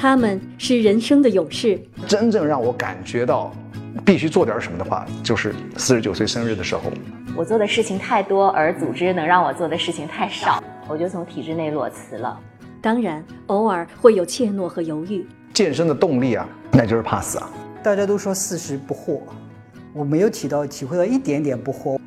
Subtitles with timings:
[0.00, 1.78] 他们是人生的勇士。
[2.06, 3.52] 真正让我感觉到
[4.02, 6.90] 必须做点什么的话，就是四十九岁生日的时候。
[7.36, 12.40] 我做的事情太多，而组织能让我做的事情太少，我就从体制内裸辞了。
[12.80, 15.22] 当然，偶尔会有怯懦和犹豫。
[15.52, 17.50] 健身的动力啊，那就是怕死啊。
[17.82, 19.20] 大家都说四十不惑，
[19.92, 22.00] 我没有体到体会到一点点不惑。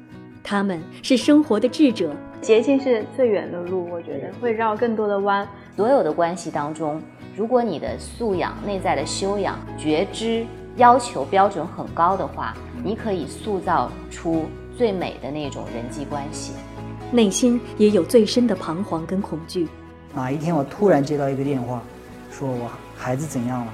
[0.44, 2.14] 他们是生活的智者。
[2.42, 5.48] 捷径是最远的路，我觉得会绕更多的弯。
[5.78, 7.02] 所有的关系当中，
[7.36, 10.46] 如果你的素养、内在的修养、觉知
[10.76, 12.54] 要求标准很高的话，
[12.84, 14.46] 你可以塑造出
[14.78, 16.52] 最美的那种人际关系。
[17.12, 19.68] 内心也有最深的彷徨跟恐惧。
[20.14, 21.82] 哪一天我突然接到一个电话，
[22.30, 23.74] 说我孩子怎样了，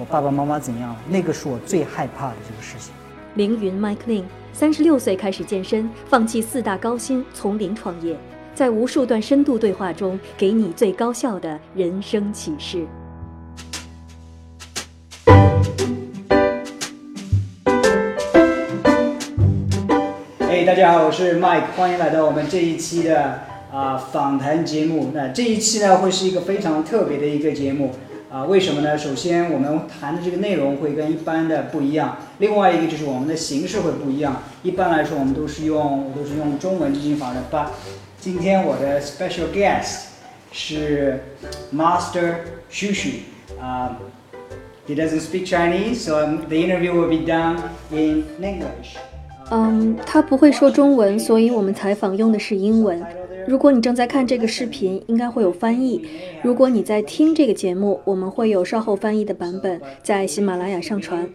[0.00, 2.92] 我爸爸妈妈怎样了，那个是我最害怕的这个事情。
[3.34, 4.24] 凌云 Mike Lin。
[4.52, 8.16] 三十六岁开始健身，放弃四大高薪，从零创业，
[8.54, 12.84] 在无数段深度对话中，给你最高效的人生启示。
[20.40, 25.12] 哎，大家好，我是 Mike，欢迎来到我们这一期的啊访谈节目。
[25.14, 27.92] 那这一期呢，会是一个非常特别的一个节目。
[28.30, 28.98] 啊，为什么呢？
[28.98, 32.18] 首先，我们谈的这个内容会跟一般的不一样。
[32.38, 34.42] 另外一个就是我们的形式会不一样。
[34.62, 37.42] 一般来说，我们都是用我都是用中文进行访谈。
[37.50, 37.68] But
[38.20, 40.08] 今天我的 special guest
[40.52, 41.20] 是
[41.74, 42.34] Master
[42.70, 43.12] Shushu。
[43.58, 43.98] 啊
[44.86, 47.56] ，He doesn't speak Chinese, so the interview will be done
[47.90, 48.98] in English.
[49.50, 53.02] 嗯，他不会说中文，所以我们采访用的是英文。
[53.48, 56.02] 如果你正在看这个视频，应该会有翻译；
[56.42, 61.26] 如果你在听这个节目，我们会有稍后翻译的版本在喜马拉雅上传。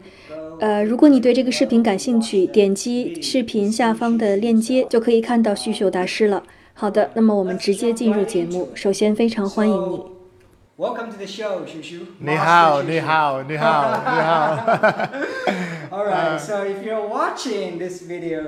[0.60, 6.44] 呃，如果你对这个视频感兴趣，点击视频下方的链接就可以看到旭秀大师了。
[6.76, 8.70] 好的，那么我们直接进入节目。
[8.76, 10.04] 首先，非常欢迎你。
[10.78, 12.02] Welcome to the show, Shushu.
[12.20, 14.56] 你好，你好，你好，你好。
[15.90, 18.44] All right, so if you're watching this video.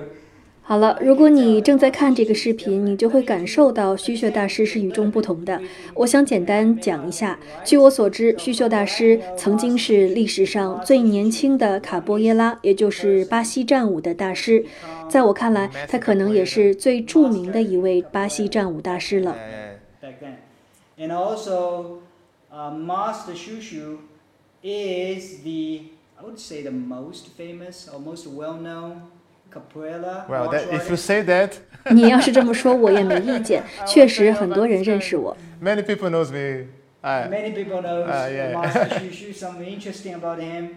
[0.67, 5.61] 好了，如果你正在看这个视频，你就会感受到虚秀大师是与众不同的。
[5.93, 14.65] 我想简单讲一下，据我所知，虚秀大师曾经是历史上最年轻的卡波耶拉，也就是巴西战舞的大师。
[15.07, 19.37] 在我看来，他可能也是最著名的一位巴西战舞大师了。
[20.97, 21.99] And also.
[22.55, 23.99] uh, Master Shushu
[24.63, 25.83] is the,
[26.17, 29.01] I would say, the most famous or most well-known.
[30.27, 31.53] Well, that, if you say that.
[31.91, 33.63] 你要是这么说，我也没意见。
[33.85, 35.38] 确实，很多人认识我。
[35.61, 36.67] Many people knows me.
[37.03, 38.53] Uh, Many people know uh, yeah.
[38.53, 39.33] Master Shushu.
[39.33, 40.69] Something interesting about him.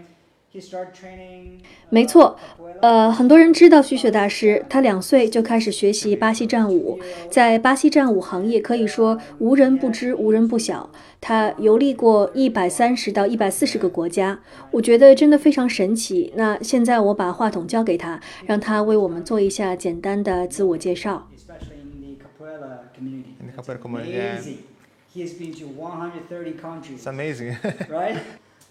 [1.90, 2.38] 没错，
[2.80, 6.98] 呃，很多人知道虚雪大师，他两岁就开始学习巴西战舞，
[7.30, 10.90] 在巴西战舞行业可以说无人不知、无人不晓。
[11.20, 16.32] 他游历过一百三十到一百四十个国家，我觉得真的非常神奇。
[16.34, 21.28] 那现在我把话筒交给他，让他为我们做一下简单的自我介绍。
[26.96, 27.56] It's amazing,
[27.90, 28.16] right?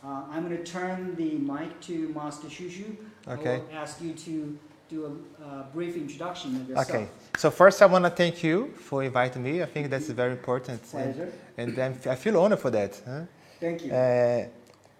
[0.03, 2.95] Uh, I'm going to turn the mic to Master Shushu.
[3.27, 3.55] Okay.
[3.55, 4.57] I will ask you to
[4.89, 6.89] do a uh, brief introduction of yourself.
[6.89, 7.07] Okay.
[7.37, 9.61] So first, I want to thank you for inviting me.
[9.61, 10.81] I think that's very important.
[10.83, 11.31] Pleasure.
[11.57, 13.01] And, and I feel honored for that.
[13.05, 13.21] Huh?
[13.59, 13.91] Thank you.
[13.91, 14.45] Uh,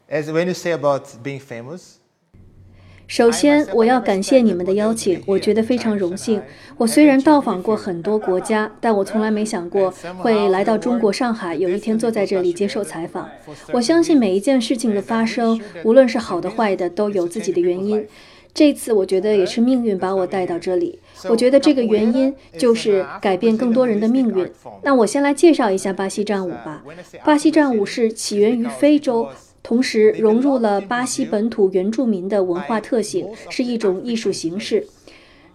[0.10, 1.97] as when you say about being famous,
[3.08, 6.42] 首先，我要感谢你们的邀请，我觉得非常荣幸。
[6.76, 13.30] 我虽然到访过很多国家，但我从来没想过会来到中国上海，有一天坐在这里接受采访。
[13.72, 18.06] 我相信每一件事情的发生，无论是好的坏的，都有自己的原因。
[18.54, 21.00] 这次我觉得也是命运把我带到这里。
[21.30, 24.52] 我觉得这个原因就是改变更多人的命运。
[24.84, 26.84] 那我先来介绍一下巴西战舞吧。
[27.24, 29.30] 巴西战舞是起源于非洲。
[29.68, 34.88] 同时融入了巴西本土原住民的文化特性，是一种艺术形式。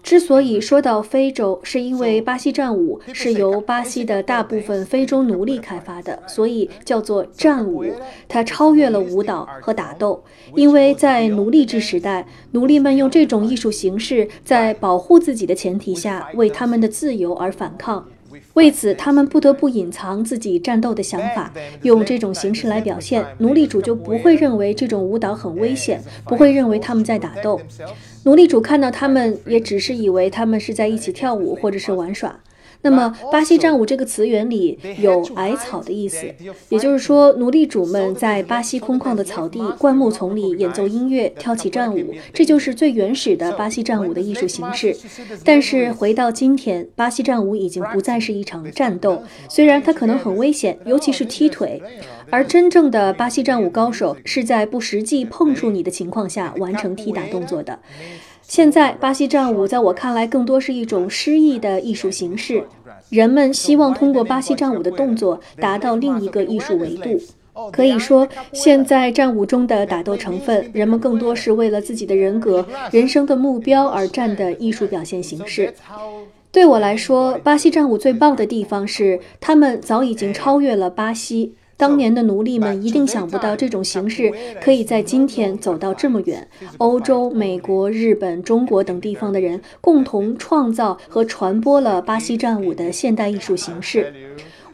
[0.03, 7.87] 之所以说到非洲，是因为巴西战舞是由巴西的大部分非洲奴隶开发的，所以叫做战舞。
[8.29, 10.23] 它超越了舞蹈和打斗，
[10.55, 18.07] 因为在奴隶制时代，奴隶们用这种艺术形式在保护自己的前提下，为他们的自由而反抗。
[18.55, 21.53] 为此，他们不得不隐藏自己战斗的想法，
[21.83, 23.25] 用这种形式来表现。
[23.39, 27.61] 奴隶主就不会认为这种舞蹈很危险，不会认为他们在打斗。
[28.25, 32.39] 奴隶主看到他们，也只是以为他们是在一起跳舞或者是玩耍。
[32.83, 36.27] 那么，巴西战舞这个词源里有矮草的意思，
[36.69, 44.97] 也就是说，奴隶主们在巴西空旷的草地、灌木丛里演奏音乐、跳起战舞，这就是最原始的巴西战舞的艺术形式。
[45.45, 51.81] 但是，回到今天，巴西战舞已经不再是一场战斗，虽然它可能很危险，尤其是踢腿，
[52.31, 57.79] 而真正的巴西战舞高手是在不实际碰触你的情况下完成踢打动作的。
[58.53, 62.63] 现在，巴西战舞在我看来更多是一种诗意的艺术形式。
[63.09, 67.19] 人们希望通过巴西战舞的动作达到另一个艺术维度。
[67.73, 75.73] 可以说，现在战舞中的打斗成分，人们更多是为了自己的人格、人生的目标而战的艺术表现形式。
[76.51, 81.55] 对我来说，巴西战舞最棒的地方是，他们早已经超越了巴西。
[81.77, 86.47] 当年的奴隶们一定想不到这种形式可以在今天走到这么远。
[86.79, 94.13] 欧洲、美国、日本、中国等地方的人共同创造和传播了巴西战舞的现代艺术形式。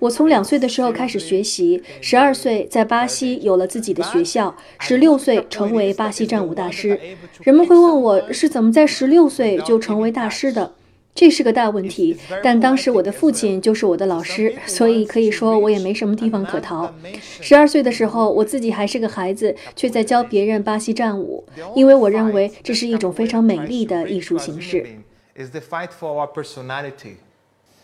[0.00, 6.98] 我从两岁的时候开始学习，十二岁在巴西有了自己的学校，十六岁成为巴西战舞大师。
[7.42, 10.74] 人们会问我是怎么在十六岁就成为大师的？
[11.18, 16.94] 这是个大问题，但当时我的父亲就是我的老师，所以可以说我也没什么地方可逃。
[17.40, 21.44] 十二岁的时候，我自己还是个孩子，却在教别人巴西战舞，
[21.74, 24.86] 因为我认为这是一种非常美丽的艺术形式。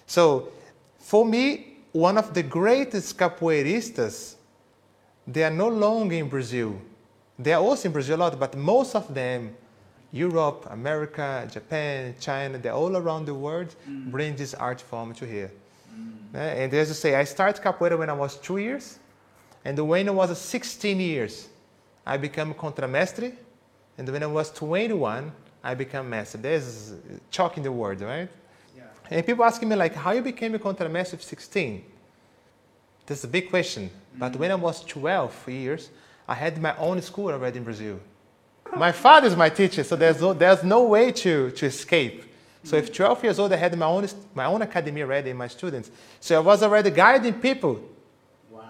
[0.06, 0.42] So,
[1.04, 1.58] for me,
[1.92, 4.34] one of the greatest capoeiristas,
[5.28, 6.74] they are no longer in Brazil.
[7.42, 9.56] They are also in Brazil a lot, but most of them.
[10.14, 14.12] Europe, America, Japan, China, they're all around the world mm.
[14.12, 15.50] bring this art form to here.
[15.92, 16.36] Mm.
[16.36, 19.00] And as I say, I started capoeira when I was two years,
[19.64, 21.48] and when I was 16 years,
[22.06, 23.34] I became contramestre,
[23.98, 25.32] and when I was 21,
[25.64, 26.38] I became master.
[26.38, 26.92] There's
[27.32, 28.28] chalk in the word, right?
[28.76, 28.84] Yeah.
[29.10, 31.84] And people asking me like, how you became a contramestre at 16?
[33.06, 33.90] That's a big question.
[33.90, 34.18] Mm.
[34.20, 35.90] But when I was 12 years,
[36.28, 37.98] I had my own school already in Brazil.
[38.76, 42.24] My father is my teacher, so there's no, there's no way to, to escape.
[42.64, 42.94] So if mm-hmm.
[42.94, 45.90] 12 years old, I had my own, my own academy already, my students.
[46.18, 47.80] So I was already guiding people
[48.50, 48.62] wow.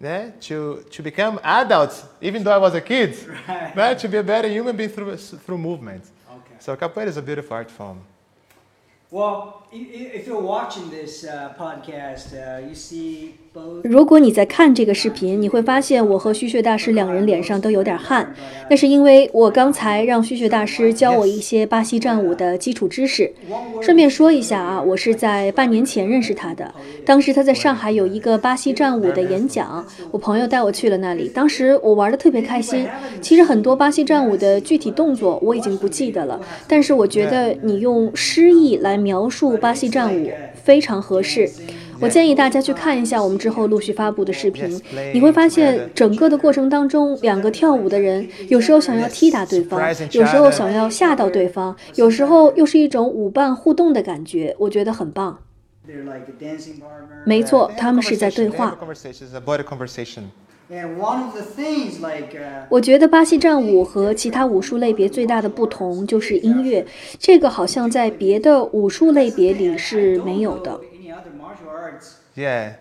[0.00, 3.18] yeah, to, to become adults, even though I was a kid,
[3.48, 3.76] right.
[3.76, 6.04] Right, to be a better human being through, through movement.
[6.30, 6.54] Okay.
[6.60, 8.00] So capoeira is a beautiful art form.
[9.10, 9.61] Well,
[13.84, 18.34] 如果你在看这个视频，你会发现我和虚穴大师两人脸上都有点汗，
[18.68, 23.32] 那是因为我刚才让虚穴大师教我一些巴西战舞的基础知识。
[23.80, 26.74] 顺便说一下啊，我是在半年前认识他的，
[27.06, 32.86] 当时他在上海有一个巴西战舞的演讲，我朋友带我去了那里，当时我玩的特别开心。
[33.22, 36.38] 其实很多巴西战舞的具体动作我已经不记得了，
[36.68, 40.30] 但是我觉得你用诗意来描述巴西战舞
[40.62, 41.48] 非常合适。
[42.00, 44.68] 我建议大家去看一下我们之后陆续发布的视频，
[45.14, 49.80] 你会发现整个的过程当中，两个跳舞的人有时候想要踢打对方，
[50.10, 55.38] 有时候想要吓到对方，有时候又是一种舞伴互动的感觉，我觉得很棒。
[57.24, 58.76] 没错，他们是在对话。
[62.70, 66.86] 我觉得巴西战舞和其他武术类别最大的不同就是音乐，
[67.18, 70.80] 这个好像在别的武术类别里是没有的。
[72.34, 72.72] Yeah,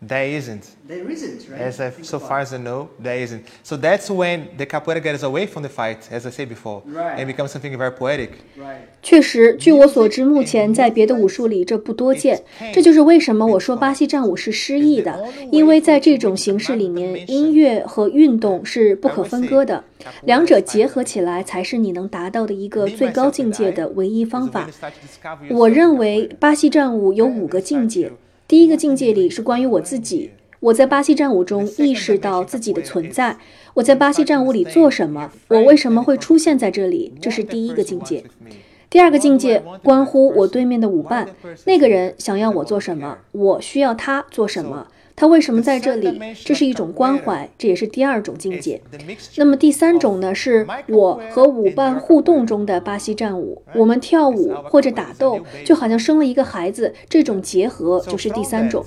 [0.00, 0.76] there isn't.
[0.86, 1.60] There isn't, right?
[1.60, 3.42] As I, so far as I know, there isn't.
[3.62, 7.18] So that's when the capoeira gets away from the fight, as I said before, right.
[7.18, 8.30] and becomes something very poetic.
[8.56, 8.80] Right.
[9.02, 12.42] 确实，据我所知，目前在别的武术里这不多见。
[12.72, 19.84] 这就是为什么我说巴西战舞是诗意的，因为在这种形式里面，音乐和运动是不可分割的，
[20.24, 24.68] 两者结合起来才是你能达到的一个最高境界的唯一方法。
[25.50, 28.12] 我认为巴西战舞有五个境界。
[28.48, 33.38] 第一个境界里是关于我自己，我在巴西战舞中意识到自己的存在，
[33.74, 38.22] 我在巴西战舞里做什么，我为什么会出现在这里，这是第一个境界。
[38.88, 41.28] 第二个境界关乎我对面的舞伴，
[41.64, 44.86] 那个人想要我做什么，我需要他做什么。
[45.16, 46.20] 他为什么在这里？
[46.44, 48.82] 这是一种关怀，这也是第二种境界。
[49.36, 50.34] 那么第三种呢？
[50.34, 58.84] 是我和舞伴互动中的巴西战舞，我们跳舞或者打斗，就好像生了一个孩子，这种结合就是第三种。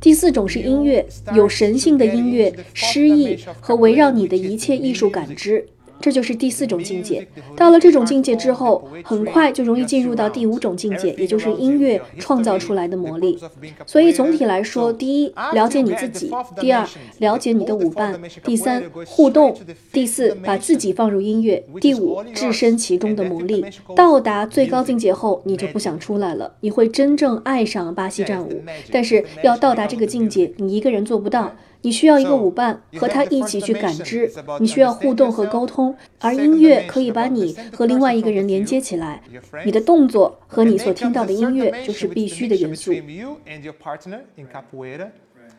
[0.00, 5.66] 第四种是音乐，有神性的音乐，诗意和围绕你的一切艺术感知。
[6.02, 7.26] 这就是第四种境界。
[7.56, 13.38] 到了这种境界之后，很快就容易进入到第五种境界，也就是音乐创造出来的魔力。
[13.86, 16.28] 所以总体来说，第一，了解你自己；
[16.60, 16.84] 第二，
[17.18, 19.54] 了解你的舞伴；第三，互动；
[19.92, 23.64] 第四，把自己放入音乐；第五，置身其中的魔力。
[23.94, 28.62] 到达最高境界后，你就不想出来了，你会真正爱上巴西战舞。
[28.90, 31.52] 但是要到达这个境界，你一个人做不到。
[31.82, 39.20] 你需要一个舞伴和他一起去感知，你需要互动和沟通，而音乐可以把你和另外一个人连接起来。
[39.64, 42.92] 你的动作和你所听到的音乐就是必须的元素。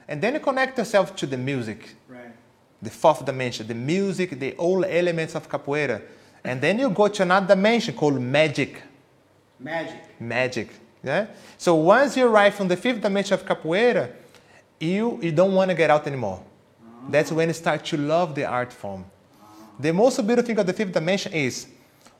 [0.05, 1.77] And then you connect yourself to the music,
[2.81, 6.01] the fourth dimension, the music, the all elements of capoeira.
[6.43, 8.81] And then you go to another dimension called magic.
[9.59, 9.99] Magic.
[10.19, 10.67] Magic.
[11.01, 11.27] Yeah?
[11.57, 14.09] So once you arrive from the fifth dimension of capoeira,
[14.83, 16.43] you, you don't want to get out anymore.
[17.09, 19.05] That's when you start to love the art form.
[19.79, 21.67] The most beautiful thing of the fifth dimension is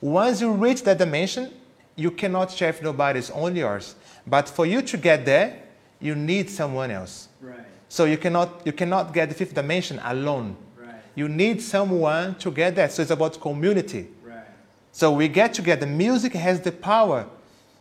[0.00, 1.50] once you reach that dimension,
[1.96, 3.94] you cannot share with nobody, it's only yours.
[4.26, 5.62] But for you to get there,
[6.00, 7.28] you need someone else.
[7.40, 7.60] Right.
[7.88, 10.56] So you cannot, you cannot get the fifth dimension alone.
[10.76, 10.96] Right.
[11.14, 12.88] You need someone to get there.
[12.90, 14.08] So it's about community.
[14.24, 14.44] Right.
[14.92, 15.86] So we get together.
[15.86, 17.26] Music has the power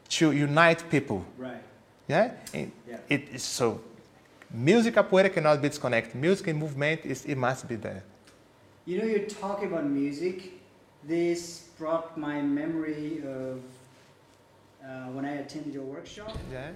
[0.09, 1.25] to unite people.
[1.37, 1.57] Right.
[2.07, 2.31] Yeah?
[2.53, 2.97] And Yeah.
[3.09, 3.81] It is so
[4.53, 6.15] music capoeira cannot be disconnected.
[6.15, 8.03] Music and movement is it must be there.
[8.85, 10.51] You know, you're talking about music.
[11.07, 13.59] This brought my memory of
[14.83, 16.31] uh, when I attended your workshop.
[16.51, 16.73] Yeah?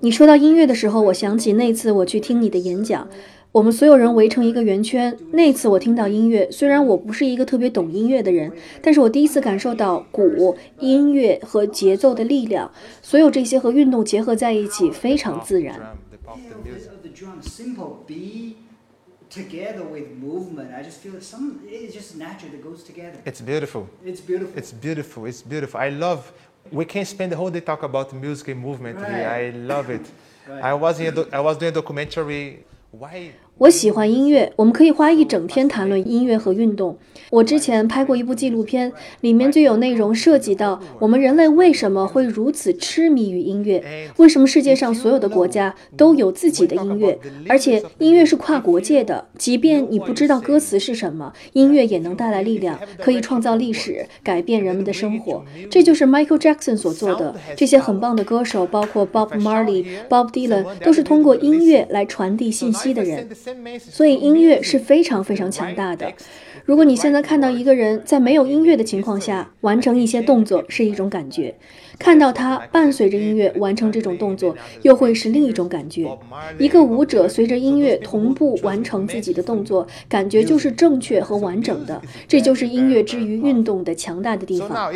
[0.00, 3.06] 你说到音乐的时候，我想起那次我去听你的演讲，
[3.52, 5.16] 我们所有人围成一个圆圈。
[5.32, 8.50] 那次我听到音乐，虽然我不是一个特别懂音乐的人，
[8.80, 12.70] 但是我第一次感受到鼓、音乐和节奏的力量，
[13.02, 15.96] 所有这些和运动结合在一起，非常自然。
[17.14, 17.76] Drum, the pop, Yeah, the of the, music.
[17.78, 18.56] of the drum, simple beat
[19.30, 20.74] together with movement.
[20.74, 21.60] I just feel some.
[21.66, 23.18] It's just natural that goes together.
[23.24, 23.88] It's beautiful.
[24.04, 24.58] It's beautiful.
[24.58, 25.26] It's beautiful.
[25.26, 25.80] It's beautiful.
[25.80, 26.32] I love.
[26.70, 29.28] We can spend the whole day talk about music and movement here.
[29.28, 30.06] I love it.
[30.46, 30.62] Right.
[30.62, 32.66] I was in a I was doing a documentary.
[32.90, 33.32] Why?
[33.58, 36.98] 我喜欢音乐，我们可以花一整天谈论音乐和运动。
[37.30, 47.16] 我之前拍过一部纪录片，里面就有内容涉及到我们人类为什么会如此痴迷于音乐，为什么世界上所有的国家都有自己的音乐，
[47.48, 55.44] 而且音乐是跨国界的，即便你不知道歌词是什么，音乐也能带来力量，可以创造历史，改变人们的生活。
[55.70, 57.34] 这就是 Michael Jackson 所做的。
[57.56, 63.28] 这些很棒的歌手，包括 Bob Marley、Bob Dylan，都是通过音乐来传递信息的人。
[63.78, 66.12] 所以音乐是非常非常强大的。
[66.64, 71.54] 如果你现在看到一个人在没有音乐的情况下完成一些动作，是一种感觉；
[71.98, 76.08] 看到他伴随着音乐完成这种动作，又会是另一种感觉。
[76.58, 82.00] 一个舞者随着音乐同步完成自己的动作，感觉就是正确和完整的。
[82.26, 84.90] 这就是音乐之于运动的强大的地方。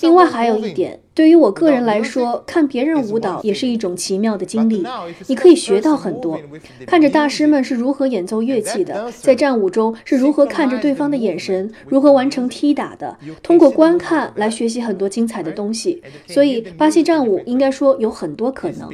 [0.00, 4.82] 另外还有一点，对于我个人来说，看别人舞蹈也是一种奇妙的经历
[5.26, 6.40] 你可以学到很多。
[6.86, 16.02] 看着大师们是如何演奏乐器的，在战舞中是如何看着对方的眼神，如何完成踢打的，通过观看来学习很多精彩的东西。
[16.26, 18.90] 所以，巴西战舞应该说有很多可能。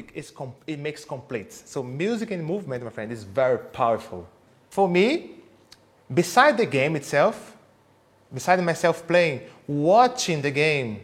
[0.66, 1.46] It makes complete.
[1.50, 4.24] So music and movement, my friend, is very powerful.
[4.70, 5.20] For me,
[6.12, 7.34] beside the game itself,
[8.34, 10.96] beside myself playing, watching the game,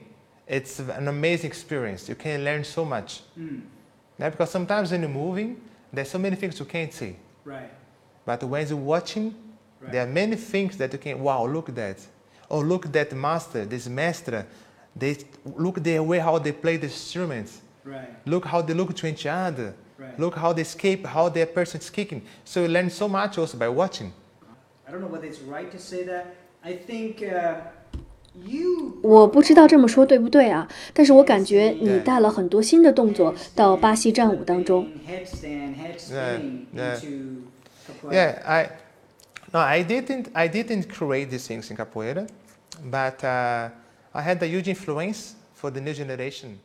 [0.47, 2.09] it's an amazing experience.
[2.09, 3.23] You can learn so much.
[4.19, 5.61] Yeah, because sometimes when you're moving,
[5.93, 7.17] there's so many things you can't see.
[7.45, 7.71] right.
[8.27, 9.35] But when you're watching,
[9.91, 11.99] there are many things that you can, wow, look at that.
[12.51, 14.47] Oh, look at that master, this master.
[14.97, 17.61] They, look the way how they play the instruments.
[17.85, 18.09] Right.
[18.27, 19.75] Look how they look to each other.
[19.99, 20.19] Right.
[20.19, 22.23] Look how they escape, how their person is kicking.
[22.45, 24.13] So you learn so much also by watching.
[24.87, 26.37] I don't know whether it's right to say that.
[26.63, 27.61] I think uh.
[29.03, 34.89] 我不知道这么说对不对啊，但是我感觉你带了很多新的动作到巴西战舞当中。
[38.11, 38.71] Yeah, I,
[39.53, 42.27] no, I didn't, I didn't create these things in capoeira,
[42.91, 43.71] but uh,
[44.13, 46.59] I had a huge influence for the new generation.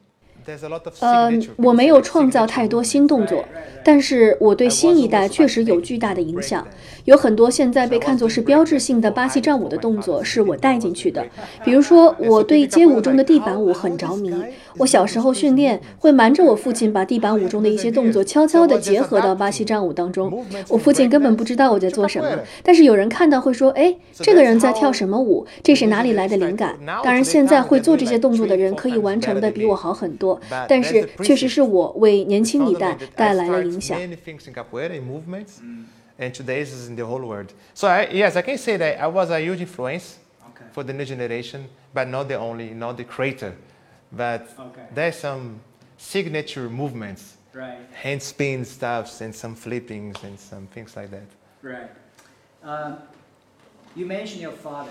[1.00, 3.46] 呃我没有创造太多新动作，
[3.84, 6.66] 但是我对新一代确实有巨大的影响。
[7.06, 11.26] 有很多现在被看作是标志性的巴西战舞的动作是我带进去的，
[11.64, 14.32] 比如说我对街舞中的地板舞很着迷。
[14.78, 20.46] 我小时候训练会瞒着我父亲把地板舞中的一些动作悄悄地结合到巴西战舞当中。
[20.68, 22.30] 我父亲根本不知道我在做什么，
[22.64, 25.46] 但是有人看到会说：“哎，这个人在跳什么舞？
[25.64, 30.29] 这是哪里来的灵感？”当然，现在会做这些动作的人可以完成的比我好很多，
[30.69, 33.99] 但是确实是我为年轻一代 Fundamental that 带 I 来了 start 影响。
[34.01, 35.61] Many things in capoeira, in movements,
[36.19, 37.49] and today is in the whole world.
[37.75, 40.17] So I, yes, I can say that I was a huge influence.
[40.57, 40.67] Okay.
[40.73, 43.55] for the new generation, but not the only, not the creator.
[44.13, 44.83] But Okay.
[44.95, 45.59] there's some
[45.99, 47.79] signature movements, Right.
[47.93, 51.27] hand spin stuffs and some flippings and some things like that.
[51.63, 51.91] Right.
[52.63, 52.99] Um,
[53.97, 54.91] you mentioned your father.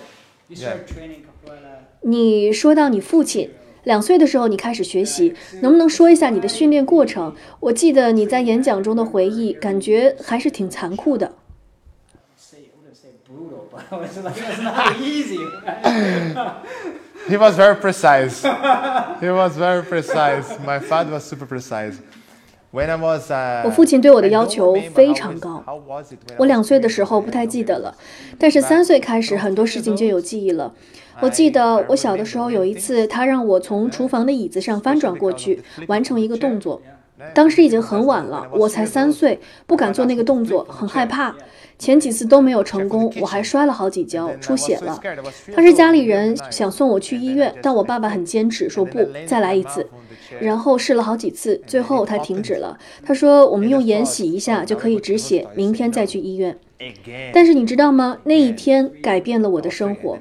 [0.50, 0.71] You Yeah.
[0.83, 1.79] started training capoeira.
[2.01, 3.50] 你说到你父亲，
[3.85, 7.35] 两岁的时候你开始学习，能不能说一下你的训练过程？
[7.61, 11.32] 我记得你在演讲中的回忆，感觉还是挺残酷的。
[17.28, 18.42] He was very precise.
[19.20, 20.58] he was very precise.
[20.64, 21.94] My father was super precise.
[22.70, 25.64] When I was, uh, 我父亲对我的要求非常高
[26.37, 27.97] 我两岁的时候不太记得了
[28.38, 30.75] 但是三岁开始很多事情就有记忆了。
[31.20, 36.80] 我记得我小的时候有一次，他让我从厨房的椅子上翻转过去，完成一个动作。
[37.34, 41.34] 当时已经很晚了，我才三岁，不敢做那个动作，很害怕。
[41.76, 45.00] 前几次都没有成功，我还摔了好几跤，出血了。
[45.54, 49.84] 当时家里人想送我去医院，但我爸爸很坚持，说不，再来一次。
[50.40, 52.78] 然后试了好几次，最后他停止了。
[53.04, 56.56] 他说我们用盐洗一下就可以止血，明天再去医院。
[57.32, 58.18] 但是你知道吗？
[58.25, 60.18] 那一天改变了我的生活，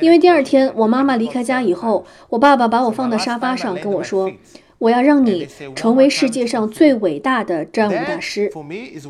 [0.00, 4.32] 因为第二天我妈妈离开家以后，我爸爸把我放到沙发上跟我说
[4.78, 8.50] ：“我要让你成为世界上最伟大的战舞大师。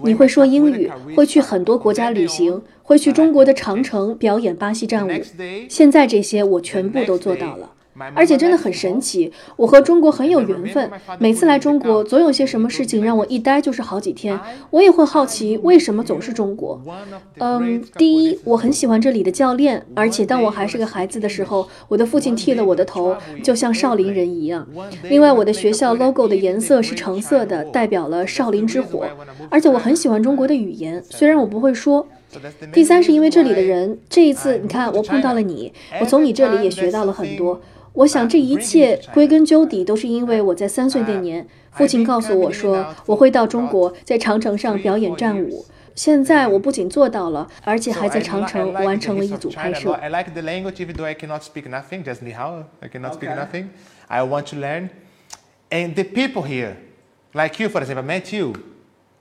[0.03, 5.13] 你会说英语，会去很多国家旅行，会去中国的长城表演巴西战舞。
[5.69, 7.71] 现在这些我全部都做到了。”
[8.15, 10.91] 而且真的很神奇，我和中国很有缘分。
[11.19, 14.39] 每次来中国，总有些什么事情让我一待就是好几天。
[14.71, 16.81] 我也会好奇，为什么总是中国？
[17.39, 24.67] 嗯，第一，我很喜欢这里的教练，而且当我还是个孩子的时候，我的父亲剃了我的头，就像少林人一样。
[25.05, 29.07] 另外，我的学校 logo 的颜色是橙色的，代表了少林之火。
[29.51, 32.07] 而且我很喜欢中国的语言，虽然我不会说。
[32.73, 37.61] 第三是因为这里的人，这一次你看我碰到了你，我从你这里也学到了很多。
[37.93, 45.65] 我想这一切归根究底都是因为我在三岁那年，父亲告诉我说我会到中国，在长城上表演战舞。
[45.97, 49.93] 现在我不仅做到了，而且还在长城完成了一组拍摄。
[49.95, 52.05] I like the language even though I cannot speak nothing.
[52.05, 53.67] Just ni hao, I cannot speak nothing.
[54.07, 54.91] I want to learn.
[55.69, 56.77] And the people here,
[57.35, 58.55] like you, for example, met you,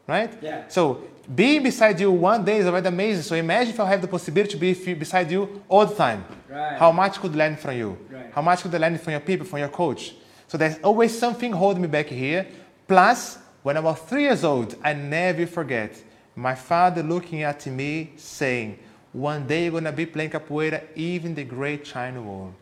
[0.07, 0.29] right?
[0.41, 0.61] Yeah.
[0.69, 0.99] So
[1.33, 3.23] being beside you one day is already amazing.
[3.23, 6.25] So imagine if I have the possibility to be beside you all the time.
[6.49, 6.77] Right.
[6.77, 7.97] How much could learn from you?
[8.09, 8.31] Right.
[8.33, 10.15] How much could I learn from your people, from your coach?
[10.47, 12.47] So there's always something holding me back here.
[12.87, 16.01] Plus, when I was three years old, I never forget
[16.35, 18.79] my father looking at me saying,
[19.13, 22.53] one day you're gonna be playing capoeira even the great China wall.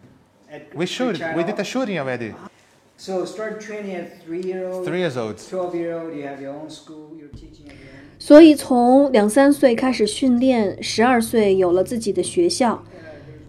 [0.50, 1.20] At We should.
[1.36, 2.34] We did a shooting already.
[2.98, 4.86] So start training at three year old.
[4.86, 5.38] Three years old.
[5.38, 6.16] Twelve year old.
[6.16, 7.16] You have your own school.
[7.18, 7.87] You're teaching at your own.
[8.20, 12.84] 所以从两三岁开始训练，十二岁有了自己的学校。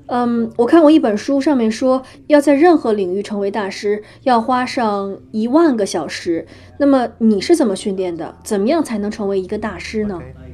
[0.07, 6.47] 嗯，我看过一本书，上面说要在任何领域成为大师，要花上一万个小时。
[6.79, 8.35] 那么你是怎么训练的？
[8.43, 10.49] 怎么样才能成为一个大师呢 um?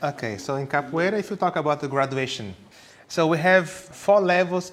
[0.00, 2.54] Okay, so in capoeira, if you talk about the graduation,
[3.08, 4.70] so we have four levels,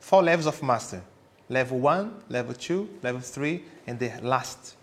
[0.00, 1.00] four levels of master.
[1.48, 4.76] Level one, level two, level three, and the last.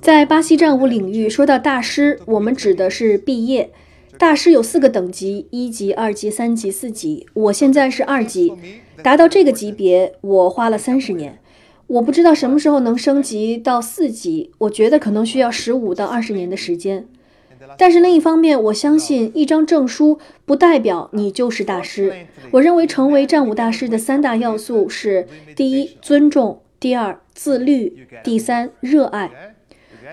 [0.00, 3.70] 在巴西战舞领域，说到大师，我们指的是毕业。
[4.18, 7.26] 大师有四个等级：一级、二级、三级、四级。
[7.32, 8.52] 我现在是二级，
[9.02, 11.38] 达到这个级别，我花了三十年。
[11.86, 17.06] 我不知道什么时候能升级到四级，我觉得可能需要十五到二十年的时间。
[17.76, 22.26] 但是另一方面，我相信一张证书不代表你就是大师。
[22.52, 25.26] 我认为成为战舞大师的三大要素是：
[25.56, 27.92] 第一，尊重；第二，自律；
[28.24, 29.30] 第三，热爱。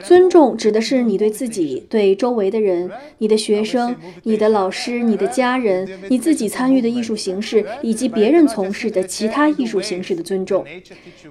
[0.04, 10.66] 尊重指的是你对自己、对周围的人、你的学生、你的老师、你的家人、你自己参与的艺术形式以及别人从事的其他艺术形式的尊重。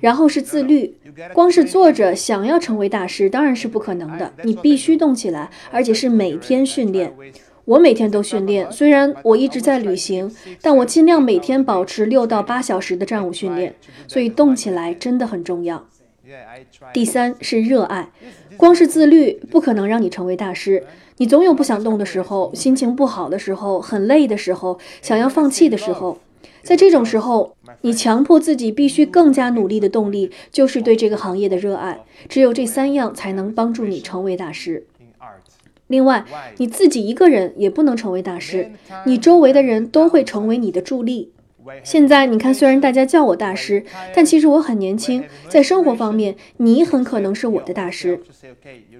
[0.00, 0.96] 然后是自律，
[1.34, 7.12] 光是坐着想要成为大师当然是不可能的，你必须动起来，而且是每天训练。
[7.66, 13.74] 我每天都训练，虽然我一直在旅行，但我尽量每天保持六到八小时的战舞训练，
[14.06, 15.84] 所以动起来真的很重要。
[16.92, 18.10] 第三是热爱，
[18.56, 20.84] 光是自律不可能让你成为大师。
[21.16, 26.18] 你总有不想动的时候，心情不好的时候，很累的时候，想要放弃的时候。
[26.62, 32.04] 在这种时候，你强迫自己必须更加努力的动力，就是对这个行业的热爱。
[32.28, 34.84] 只有这三样才能帮助你成为大师。
[35.88, 36.24] 另外，
[36.58, 38.72] 你自己一个人也不能成为大师，
[39.04, 41.32] 你周围的人都会成为你的助力。
[41.82, 45.24] 现在你看，虽然大家叫我大师，但其实我很年轻。
[45.48, 48.20] 在生活方面，你很可能是我的大师。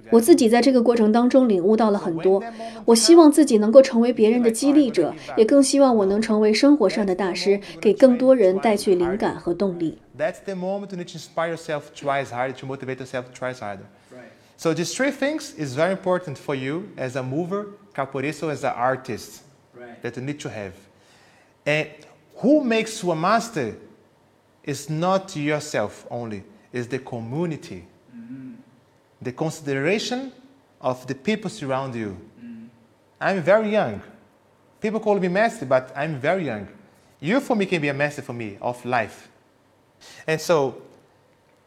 [0.09, 2.43] 我自己在这个过程当中领悟到了很多。
[2.83, 9.99] 我希望自己能够成为别人的激励者，也更希望我能成为生活上的大师，给更多人带去灵感和动力。
[10.17, 13.85] That's the moment you need to inspire yourself, try harder, to motivate yourself, try harder.
[14.57, 18.73] So these three things is very important for you as a mover, capoeirista, as an
[18.75, 19.43] artist
[19.73, 20.01] Right.
[20.01, 20.73] that you need to have.
[21.63, 21.89] And
[22.37, 23.77] who makes you a master
[24.63, 26.43] is not yourself only,
[26.73, 27.85] is the community.
[28.15, 28.53] Mm-hmm.
[29.21, 30.31] The consideration
[30.81, 32.17] of the people surround you.
[32.39, 32.65] Mm-hmm.
[33.21, 34.01] I'm very young.
[34.81, 36.67] People call me master, but I'm very young.
[37.19, 39.29] You for me can be a master for me of life.
[40.25, 40.81] And so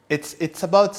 [0.08, 0.98] it's, it's about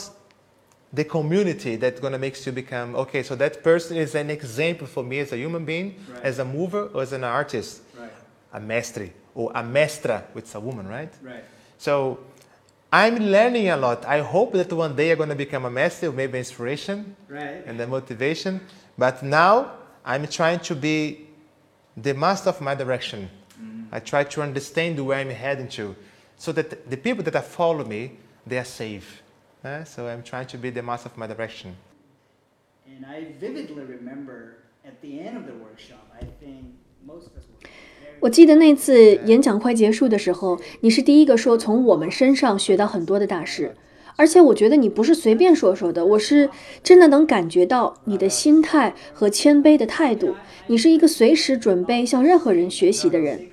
[0.94, 4.86] the community that's going to make you become okay so that person is an example
[4.88, 6.24] for me as a human being Right.
[6.24, 8.12] as a mover or as an artist Right.
[8.54, 11.44] a mestre or a mestra which is a woman right Right.
[11.78, 12.20] so
[12.92, 16.08] i'm learning a lot i hope that one day i'm going to become a master
[16.08, 17.64] or maybe inspiration Right.
[17.66, 18.60] and the motivation
[18.98, 19.72] but now
[20.06, 21.28] i'm trying to be
[21.96, 23.96] the master of my direction mm-hmm.
[23.96, 25.96] i try to understand where i'm heading to
[26.38, 29.21] so that the people that are follow me they are safe
[29.64, 31.76] Uh, so i'm trying to be the master of my direction
[32.88, 37.46] And I vividly remember at the end of the workshop, I think most of us
[37.48, 43.76] were very 我记得那次演讲快结束的时候，你是第一个说从我们身上学到很多的大师，
[44.16, 46.50] 而且我觉得你不是随便说说的，我是
[46.84, 50.36] 真的能感觉到你的心态和谦卑的态度。
[50.68, 53.48] 你是一个随时准备向任何人学习的人。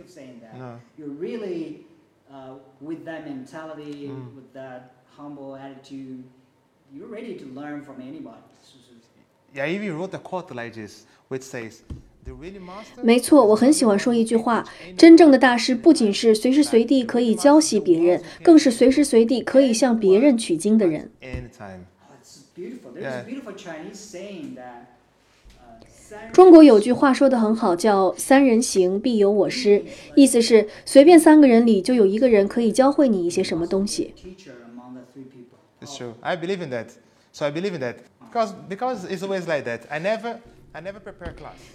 [9.54, 11.80] Yeah, he even wrote quote like this, which says,
[13.02, 14.64] 没错，我很喜欢说一句话：
[14.96, 21.10] 真正的大师不仅是随时随地可以教习别人，更是随时随地可以向别人取经的人。
[26.32, 34.14] 中国有句话说得很好，叫“三人行，必有我师”，意思是随便三个人里就有一个人可以教会你一些什么东西。
[35.80, 36.14] It's true.
[36.22, 36.96] I believe in that.
[37.32, 39.86] So I believe in that because because it's always like that.
[39.90, 40.40] I never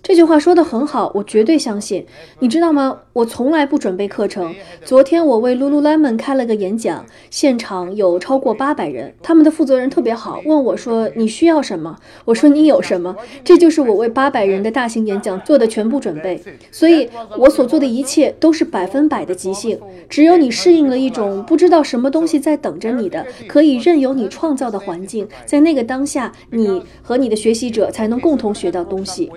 [0.01, 2.05] 这句话说得很好，我绝对相信。
[2.39, 2.99] 你知道吗？
[3.11, 4.55] 我从来不准备课程。
[4.85, 16.41] 昨天我为 Lululemon 开了个演讲，现场有超过八百人，他们的负责人特别好，问我说：“你需要什么？”我说：“你有什么？”这就是我为八百人的大型演讲做的全部准备。
[16.71, 19.77] 所以，我所做的一切都是百分百的即兴。
[20.07, 29.30] 只有你适应了一种不知道什么东西在等着你的，可以任由你创造的环境，在那个当下，你和你的学习者才能共同学到东西。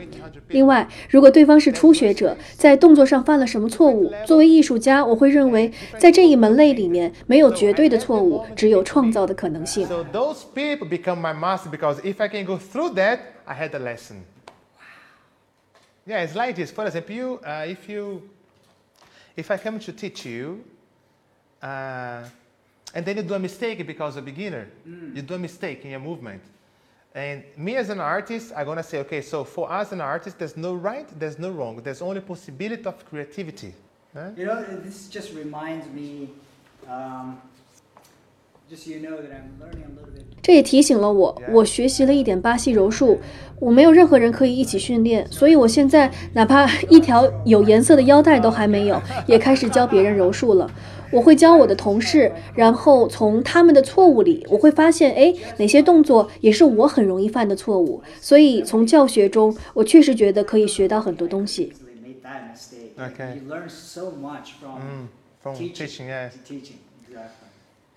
[0.49, 9.87] 另外，如果对方是初学者，在动作上犯了什么错误，作为艺术家，我会认为，在这一门类里面，没有绝对的错误，只有创造的可能性。
[9.87, 13.75] So those people become my master because if I can go through that, I had
[13.75, 14.17] a lesson.
[16.05, 16.71] Yeah, it's like this.
[16.71, 18.23] For example, you, uh, if you,
[19.35, 20.61] if I come to teach you,
[21.61, 22.23] uh,
[22.93, 24.67] and then you do a mistake because you're a beginner,
[25.13, 26.41] you do a mistake in your movement.
[27.16, 30.54] And me as an artist, I'm gonna say, okay, so for us an artist, there's
[30.54, 31.80] no right, there's no wrong.
[31.82, 33.72] There's only possibility of creativity.
[34.16, 34.30] huh?
[34.36, 36.30] You know, this just reminds me,
[36.88, 37.36] um,
[38.68, 40.24] just so you know that I'm learning a little bit.
[40.42, 43.18] 这也提醒了我，我学习了一点巴西柔术，
[43.58, 50.70] 我没有任何人可以一起训练，所以我现在哪怕一条有颜色的腰带都还没有，也开始教别人柔术了。
[51.10, 58.02] 我会教我的同事，然后从他们的错误里，我会发现，哎，哪些动作也是我很容易犯的错误。
[58.20, 61.72] 所以从教学中，我确实觉得可以学到很多东西。
[62.98, 63.34] Okay.
[63.36, 65.08] You learn so much from Mm,
[65.42, 66.30] from teaching, teaching, yeah.
[66.48, 66.78] teaching.
[67.06, 67.48] Exactly.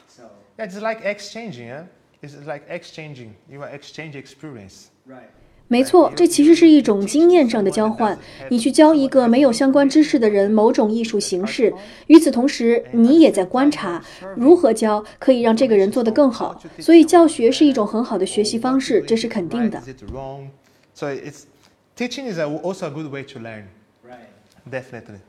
[0.09, 0.23] So,
[0.57, 1.85] Yeah, it's like exchanging, yeah?
[2.21, 3.29] It's like exchanging.
[3.49, 4.89] You are exchange experience.
[5.07, 5.29] right.
[5.69, 8.17] 没错，这其实是一种经验上的交换。
[8.49, 11.71] 你去教一个没有相关知识的人某种艺术形式，
[12.07, 14.03] 与此同时，你也在观察
[14.35, 16.59] 如何教可以让这个人做得更好。
[16.79, 19.89] 所以，教学是一种很好的学习方式，这是肯定的 Is。
[19.89, 20.47] it wrong?
[20.95, 21.43] So it's
[21.95, 23.65] teaching is a, also a good way to learn.
[24.03, 24.27] Right.
[24.69, 25.19] Definitely.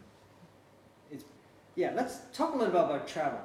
[1.12, 1.24] It's,
[1.76, 3.40] yeah, let's talk a little bit about travel,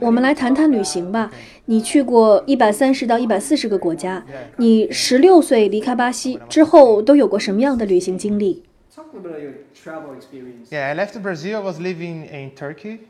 [0.00, 1.30] 我们来谈谈旅行吧。
[1.66, 4.24] 你去过一百三十到一百四十个国家，
[4.58, 8.62] 你十六岁离开巴西之后都有过什么样的旅行经历
[8.94, 10.68] ？Talk a little bit about your travel experience.
[10.70, 11.56] Yeah, I left Brazil.
[11.56, 13.00] I was living in Turkey.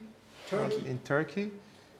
[0.51, 0.89] Turkey.
[0.89, 1.51] In Turkey.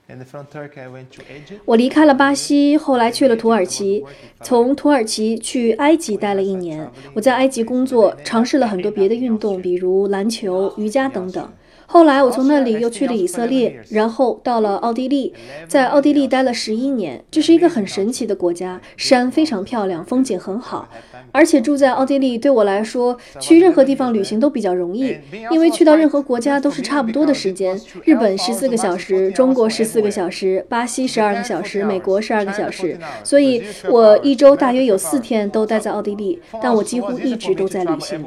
[0.09, 1.61] And from Turkey, I went to Egypt.
[1.65, 4.05] 我离开了巴西，后来去了土耳其，
[4.43, 6.91] 从土耳其去埃及待了一年。
[7.15, 11.51] 我在埃及工作，尝试了很多别的运动，比如篮球、瑜伽等等。
[11.93, 15.35] 后来我从那里又去了以色列，然后到了奥地利，
[15.69, 17.23] 在奥地利待了十一年。
[17.31, 20.89] 这是一个很神奇的国家，山非常漂亮，风景很好。
[21.33, 25.15] 而且住在奥地利对我来说，去任何地方旅行都比较容易，
[25.51, 27.79] 因为去到任何国家都是差不多的时间。
[28.05, 32.99] 日本十四个小时，中国十四个小时，巴西十二个小时，美国十二个小时。
[33.23, 38.25] 所以我一周大约有四天都待在奥地利，但我几乎一直都在旅行。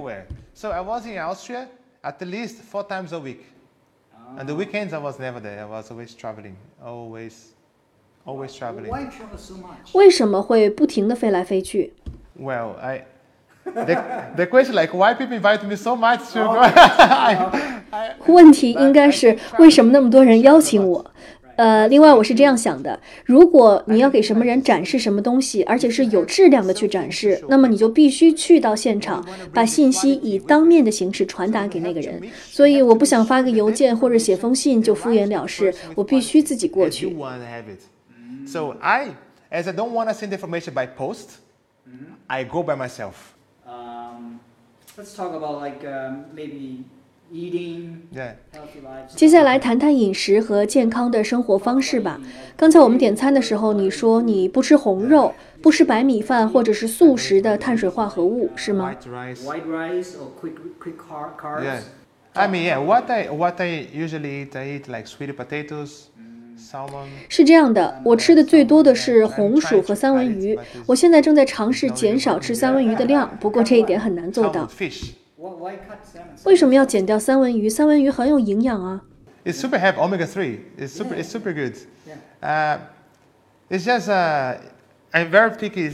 [0.53, 1.65] So I was in Austria
[2.03, 3.37] at least four times a week.
[4.38, 5.60] And the weekends I was never there.
[5.60, 6.56] I was always traveling.
[6.82, 7.54] Always,
[8.24, 8.90] always traveling.
[8.90, 9.92] Why travel so much?
[9.92, 11.92] 为什么会不停地飞来飞去？
[12.38, 13.06] Well, I.
[13.64, 16.58] The, the question like why people invite me so much to go.
[16.58, 21.10] I, 问题应该是为什么那么多人邀请我？
[21.55, 32.21] 呃另外我是这样想的如果你要给什么人展示什么东西而且是有质量的去展示那么你就必须去到现场把信息以当面的形式传达给那个人。
[32.43, 37.15] 所以我不想发个邮件或者写封信就敷衍了事我必须自己过去。
[38.47, 39.13] So ias
[39.51, 41.39] i don't want to send information by post
[42.27, 43.35] i go by myself.
[44.97, 45.83] Let's talk about like
[46.33, 46.85] maybe
[49.15, 52.19] 接下来谈谈饮食和健康的生活方式吧。
[52.55, 58.95] 刚才我们点餐的时候你说你不吃红肉不吃白米饭或者是素食的碳水化合物是吗？
[67.27, 74.69] 是这样的我吃的最多的是红薯和三文鱼我现在正在尝试减少吃三文鱼的量不过这一点很难做到。
[76.43, 77.69] 为什么要减掉三文鱼？
[77.69, 79.01] 三文鱼很有营养啊。
[79.43, 80.59] It's super have omega three.
[80.77, 81.15] It's super.
[81.15, 81.75] It's super good.
[82.41, 82.79] Yeah.
[83.69, 84.59] It's just a
[85.11, 85.91] I'm very picky.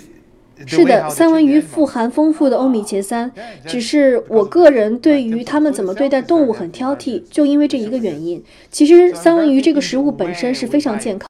[0.67, 3.31] 是的，三文鱼富含丰富的欧米茄三，
[3.65, 8.43] 只是我个人对于他们怎么对待动物很挑剔，就因为这一个原因。
[8.69, 11.19] 其实三文鱼这个食物本身是非常健康。